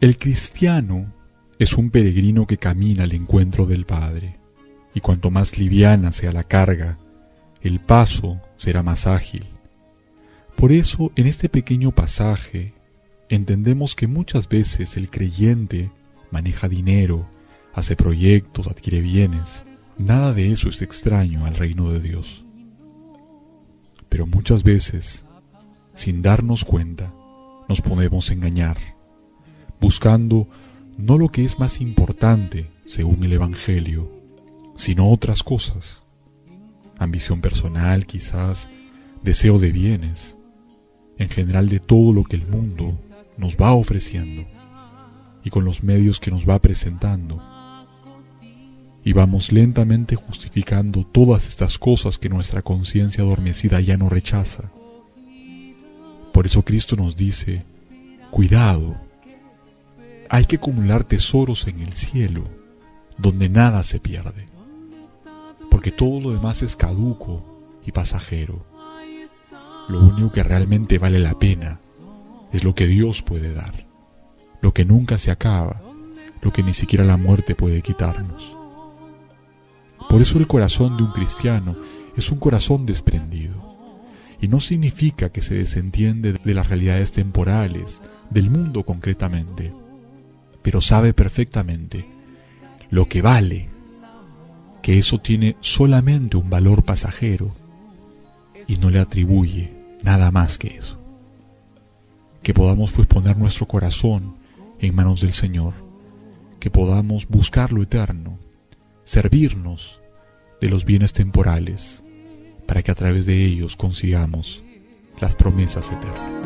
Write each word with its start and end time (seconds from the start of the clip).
El 0.00 0.16
cristiano 0.16 1.12
es 1.58 1.72
un 1.74 1.90
peregrino 1.90 2.46
que 2.46 2.56
camina 2.56 3.02
al 3.02 3.12
encuentro 3.12 3.66
del 3.66 3.84
Padre, 3.84 4.38
y 4.94 5.00
cuanto 5.00 5.30
más 5.30 5.58
liviana 5.58 6.12
sea 6.12 6.30
la 6.30 6.44
carga, 6.44 6.98
el 7.62 7.80
paso 7.80 8.40
será 8.56 8.84
más 8.84 9.08
ágil. 9.08 9.44
Por 10.56 10.70
eso, 10.70 11.10
en 11.16 11.26
este 11.26 11.48
pequeño 11.48 11.90
pasaje, 11.90 12.74
entendemos 13.28 13.94
que 13.96 14.06
muchas 14.06 14.48
veces 14.48 14.96
el 14.96 15.10
creyente 15.10 15.90
maneja 16.30 16.68
dinero, 16.68 17.28
hace 17.74 17.96
proyectos, 17.96 18.68
adquiere 18.68 19.00
bienes. 19.00 19.64
Nada 19.98 20.32
de 20.32 20.52
eso 20.52 20.68
es 20.68 20.80
extraño 20.80 21.44
al 21.44 21.56
reino 21.56 21.90
de 21.90 22.00
Dios. 22.00 22.44
Pero 24.08 24.26
muchas 24.26 24.62
veces, 24.62 25.24
sin 25.98 26.22
darnos 26.22 26.64
cuenta, 26.64 27.12
nos 27.68 27.80
podemos 27.80 28.30
engañar 28.30 28.78
buscando 29.80 30.46
no 30.96 31.18
lo 31.18 31.28
que 31.30 31.44
es 31.44 31.58
más 31.58 31.80
importante 31.80 32.70
según 32.86 33.24
el 33.24 33.32
Evangelio, 33.32 34.08
sino 34.76 35.10
otras 35.10 35.42
cosas. 35.42 36.04
Ambición 36.98 37.40
personal 37.40 38.06
quizás, 38.06 38.68
deseo 39.24 39.58
de 39.58 39.72
bienes, 39.72 40.36
en 41.16 41.30
general 41.30 41.68
de 41.68 41.80
todo 41.80 42.12
lo 42.12 42.22
que 42.22 42.36
el 42.36 42.46
mundo 42.46 42.92
nos 43.36 43.56
va 43.56 43.72
ofreciendo 43.72 44.46
y 45.42 45.50
con 45.50 45.64
los 45.64 45.82
medios 45.82 46.20
que 46.20 46.30
nos 46.30 46.48
va 46.48 46.60
presentando. 46.60 47.42
Y 49.04 49.14
vamos 49.14 49.50
lentamente 49.50 50.14
justificando 50.14 51.04
todas 51.04 51.48
estas 51.48 51.76
cosas 51.76 52.18
que 52.18 52.28
nuestra 52.28 52.62
conciencia 52.62 53.24
adormecida 53.24 53.80
ya 53.80 53.96
no 53.96 54.08
rechaza. 54.08 54.70
Por 56.38 56.46
eso 56.46 56.64
Cristo 56.64 56.94
nos 56.94 57.16
dice, 57.16 57.64
cuidado, 58.30 58.94
hay 60.30 60.44
que 60.44 60.54
acumular 60.54 61.02
tesoros 61.02 61.66
en 61.66 61.80
el 61.80 61.94
cielo, 61.94 62.44
donde 63.16 63.48
nada 63.48 63.82
se 63.82 63.98
pierde, 63.98 64.46
porque 65.68 65.90
todo 65.90 66.20
lo 66.20 66.30
demás 66.30 66.62
es 66.62 66.76
caduco 66.76 67.60
y 67.84 67.90
pasajero. 67.90 68.64
Lo 69.88 69.98
único 69.98 70.30
que 70.30 70.44
realmente 70.44 70.98
vale 70.98 71.18
la 71.18 71.36
pena 71.36 71.80
es 72.52 72.62
lo 72.62 72.72
que 72.72 72.86
Dios 72.86 73.20
puede 73.20 73.52
dar, 73.52 73.88
lo 74.62 74.72
que 74.72 74.84
nunca 74.84 75.18
se 75.18 75.32
acaba, 75.32 75.82
lo 76.40 76.52
que 76.52 76.62
ni 76.62 76.72
siquiera 76.72 77.04
la 77.04 77.16
muerte 77.16 77.56
puede 77.56 77.82
quitarnos. 77.82 78.54
Por 80.08 80.22
eso 80.22 80.38
el 80.38 80.46
corazón 80.46 80.96
de 80.98 81.02
un 81.02 81.10
cristiano 81.10 81.74
es 82.16 82.30
un 82.30 82.38
corazón 82.38 82.86
desprendido, 82.86 83.57
y 84.40 84.48
no 84.48 84.60
significa 84.60 85.30
que 85.30 85.42
se 85.42 85.54
desentiende 85.54 86.32
de 86.32 86.54
las 86.54 86.68
realidades 86.68 87.12
temporales, 87.12 88.00
del 88.30 88.50
mundo 88.50 88.82
concretamente, 88.82 89.72
pero 90.62 90.80
sabe 90.80 91.12
perfectamente 91.12 92.06
lo 92.90 93.08
que 93.08 93.22
vale, 93.22 93.68
que 94.82 94.98
eso 94.98 95.18
tiene 95.18 95.56
solamente 95.60 96.36
un 96.36 96.50
valor 96.50 96.84
pasajero 96.84 97.54
y 98.66 98.76
no 98.76 98.90
le 98.90 99.00
atribuye 99.00 99.72
nada 100.02 100.30
más 100.30 100.58
que 100.58 100.76
eso. 100.76 100.98
Que 102.42 102.54
podamos 102.54 102.92
pues 102.92 103.06
poner 103.06 103.36
nuestro 103.36 103.66
corazón 103.66 104.36
en 104.78 104.94
manos 104.94 105.20
del 105.20 105.34
Señor, 105.34 105.74
que 106.60 106.70
podamos 106.70 107.26
buscar 107.28 107.72
lo 107.72 107.82
eterno, 107.82 108.38
servirnos 109.04 110.00
de 110.60 110.68
los 110.68 110.84
bienes 110.84 111.12
temporales, 111.12 112.02
para 112.68 112.82
que 112.82 112.92
a 112.92 112.94
través 112.94 113.24
de 113.24 113.44
ellos 113.44 113.76
consigamos 113.76 114.62
las 115.20 115.34
promesas 115.34 115.90
eternas. 115.90 116.38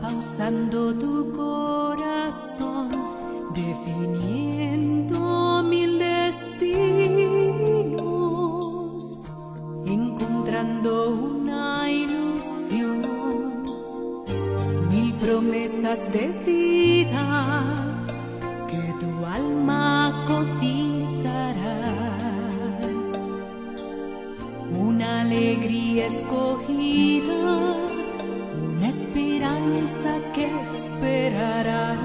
pausando 0.00 0.94
tu 0.94 1.32
corazón, 1.34 2.90
definiendo 3.54 5.62
mil 5.64 5.98
destinos, 5.98 6.78
encontrando 9.86 11.10
una 11.10 11.90
ilusión, 11.90 13.02
mil 14.90 15.14
promesas 15.14 16.12
de 16.12 16.28
vida 16.46 17.57
escogida 26.68 27.76
esperanza 28.88 30.10
que 30.34 30.46
esperará. 30.62 31.96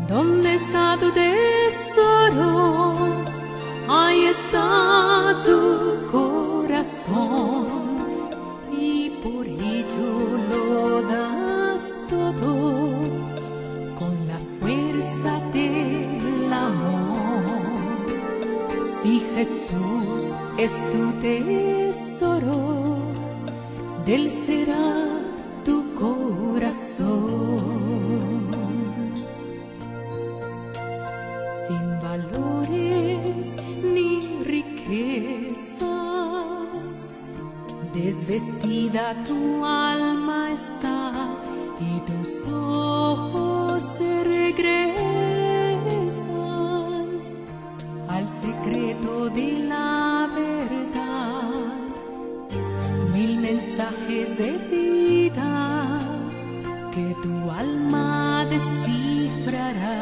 ¿Dónde 0.08 0.54
está 0.54 0.96
tu 0.98 1.10
tesoro? 1.12 2.94
Ahí 3.88 4.26
está 4.26 5.42
tu 5.44 6.06
corazón. 6.10 7.53
Si 19.04 19.20
Jesús 19.34 20.34
es 20.56 20.72
tu 20.90 21.12
tesoro, 21.20 22.96
del 24.06 24.30
será 24.30 25.20
tu 25.62 25.84
corazón. 25.94 27.58
Sin 31.66 32.00
valores 32.00 33.58
ni 33.82 34.20
riquezas, 34.44 35.84
desvestida 37.92 39.22
tu 39.24 39.62
alma 39.64 40.50
está 40.50 41.28
y 41.78 42.00
tus 42.10 42.46
ojos 42.50 44.00
secreto 48.44 49.30
de 49.30 49.48
la 49.72 50.28
verdad. 50.40 51.78
Mil 53.14 53.38
mensajes 53.38 54.36
de 54.36 54.50
vida 54.70 55.98
que 56.94 57.06
tu 57.22 57.34
alma 57.50 58.46
descifrará. 58.54 59.98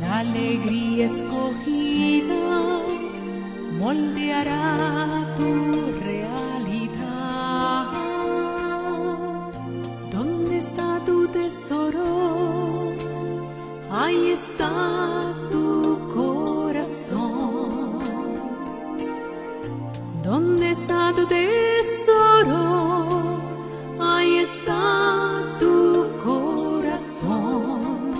La 0.00 0.18
alegría 0.20 1.06
escogida 1.06 2.44
moldeará 3.78 4.66
tu 5.36 5.50
realidad. 6.04 6.41
Tu 15.50 15.98
corazón. 16.14 17.98
¿Dónde 20.22 20.70
está 20.70 21.12
tu 21.14 21.26
tesoro? 21.26 22.62
Ahí 24.00 24.38
está 24.38 25.56
tu 25.58 26.06
corazón. 26.24 28.12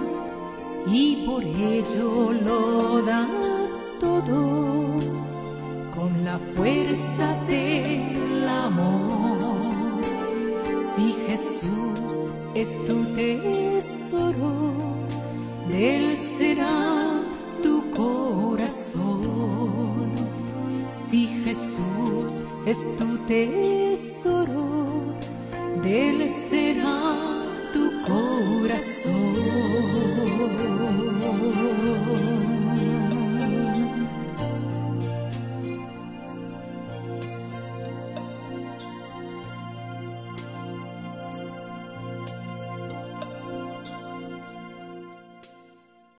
Y 0.86 1.24
por 1.26 1.42
ello 1.44 2.32
lo 2.32 3.02
das 3.02 3.80
todo 4.00 4.40
con 5.94 6.24
la 6.24 6.38
fuerza 6.38 7.26
del 7.46 8.48
amor. 8.48 10.02
Si 10.76 11.12
Jesús 11.26 12.24
es 12.54 12.76
tu 12.84 13.04
tesoro, 13.14 14.52
será 16.22 17.00
tu 17.62 17.90
corazón. 17.90 19.02
Si 20.86 21.26
Jesús 21.44 22.44
es 22.64 22.78
tu 22.96 23.18
tesoro, 23.26 24.64
de 25.82 26.28
será 26.28 27.44
tu 27.72 27.90
corazón. 28.06 29.12